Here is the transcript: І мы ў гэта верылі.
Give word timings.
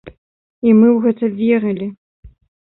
І 0.69 0.73
мы 0.79 0.87
ў 0.95 0.97
гэта 1.05 1.31
верылі. 1.45 1.87